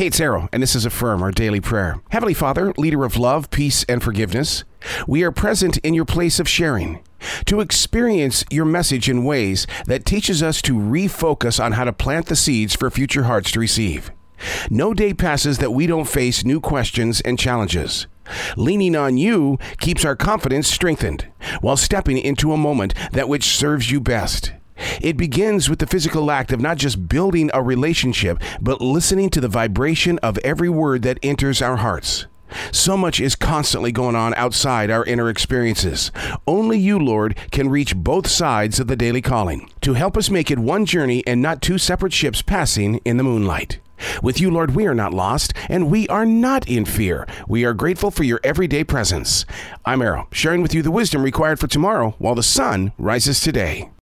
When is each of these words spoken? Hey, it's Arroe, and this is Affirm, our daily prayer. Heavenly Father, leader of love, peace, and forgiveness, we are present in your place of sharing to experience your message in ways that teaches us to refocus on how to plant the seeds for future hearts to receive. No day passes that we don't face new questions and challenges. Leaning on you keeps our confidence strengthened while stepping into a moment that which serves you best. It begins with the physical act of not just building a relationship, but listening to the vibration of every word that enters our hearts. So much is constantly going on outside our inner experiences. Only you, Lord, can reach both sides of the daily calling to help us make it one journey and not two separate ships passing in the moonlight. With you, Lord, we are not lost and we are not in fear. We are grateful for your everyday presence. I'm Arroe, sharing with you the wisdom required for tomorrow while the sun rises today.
Hey, 0.00 0.06
it's 0.06 0.18
Arroe, 0.18 0.48
and 0.50 0.62
this 0.62 0.74
is 0.74 0.86
Affirm, 0.86 1.22
our 1.22 1.30
daily 1.30 1.60
prayer. 1.60 2.00
Heavenly 2.08 2.32
Father, 2.32 2.72
leader 2.78 3.04
of 3.04 3.18
love, 3.18 3.50
peace, 3.50 3.84
and 3.84 4.02
forgiveness, 4.02 4.64
we 5.06 5.22
are 5.22 5.30
present 5.30 5.76
in 5.76 5.92
your 5.92 6.06
place 6.06 6.40
of 6.40 6.48
sharing 6.48 7.04
to 7.44 7.60
experience 7.60 8.42
your 8.50 8.64
message 8.64 9.10
in 9.10 9.24
ways 9.24 9.66
that 9.84 10.06
teaches 10.06 10.42
us 10.42 10.62
to 10.62 10.72
refocus 10.72 11.62
on 11.62 11.72
how 11.72 11.84
to 11.84 11.92
plant 11.92 12.28
the 12.28 12.34
seeds 12.34 12.74
for 12.74 12.90
future 12.90 13.24
hearts 13.24 13.50
to 13.50 13.60
receive. 13.60 14.10
No 14.70 14.94
day 14.94 15.12
passes 15.12 15.58
that 15.58 15.72
we 15.72 15.86
don't 15.86 16.08
face 16.08 16.46
new 16.46 16.62
questions 16.62 17.20
and 17.20 17.38
challenges. 17.38 18.06
Leaning 18.56 18.96
on 18.96 19.18
you 19.18 19.58
keeps 19.80 20.06
our 20.06 20.16
confidence 20.16 20.66
strengthened 20.66 21.26
while 21.60 21.76
stepping 21.76 22.16
into 22.16 22.54
a 22.54 22.56
moment 22.56 22.94
that 23.12 23.28
which 23.28 23.44
serves 23.44 23.90
you 23.90 24.00
best. 24.00 24.54
It 25.00 25.16
begins 25.16 25.68
with 25.68 25.78
the 25.78 25.86
physical 25.86 26.30
act 26.30 26.52
of 26.52 26.60
not 26.60 26.78
just 26.78 27.08
building 27.08 27.50
a 27.52 27.62
relationship, 27.62 28.42
but 28.60 28.80
listening 28.80 29.30
to 29.30 29.40
the 29.40 29.48
vibration 29.48 30.18
of 30.18 30.38
every 30.38 30.68
word 30.68 31.02
that 31.02 31.18
enters 31.22 31.62
our 31.62 31.76
hearts. 31.76 32.26
So 32.72 32.96
much 32.96 33.20
is 33.20 33.36
constantly 33.36 33.92
going 33.92 34.16
on 34.16 34.34
outside 34.34 34.90
our 34.90 35.04
inner 35.04 35.28
experiences. 35.28 36.10
Only 36.46 36.78
you, 36.78 36.98
Lord, 36.98 37.36
can 37.50 37.68
reach 37.68 37.94
both 37.96 38.26
sides 38.26 38.80
of 38.80 38.88
the 38.88 38.96
daily 38.96 39.22
calling 39.22 39.70
to 39.82 39.94
help 39.94 40.16
us 40.16 40.30
make 40.30 40.50
it 40.50 40.58
one 40.58 40.84
journey 40.84 41.24
and 41.26 41.40
not 41.40 41.62
two 41.62 41.78
separate 41.78 42.12
ships 42.12 42.42
passing 42.42 42.96
in 43.04 43.16
the 43.16 43.22
moonlight. 43.22 43.78
With 44.22 44.40
you, 44.40 44.50
Lord, 44.50 44.74
we 44.74 44.86
are 44.86 44.94
not 44.94 45.12
lost 45.12 45.52
and 45.68 45.90
we 45.90 46.08
are 46.08 46.24
not 46.24 46.66
in 46.68 46.84
fear. 46.86 47.26
We 47.46 47.64
are 47.64 47.74
grateful 47.74 48.10
for 48.10 48.24
your 48.24 48.40
everyday 48.42 48.82
presence. 48.82 49.44
I'm 49.84 50.00
Arroe, 50.00 50.26
sharing 50.32 50.62
with 50.62 50.74
you 50.74 50.82
the 50.82 50.90
wisdom 50.90 51.22
required 51.22 51.60
for 51.60 51.66
tomorrow 51.66 52.14
while 52.18 52.34
the 52.34 52.42
sun 52.42 52.92
rises 52.98 53.40
today. 53.40 53.90